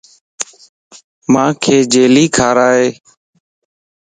[1.33, 2.85] مانک جيلي کارائي